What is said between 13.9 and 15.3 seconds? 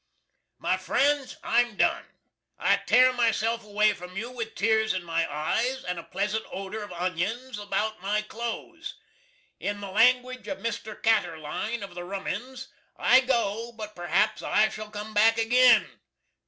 perhaps I shall cum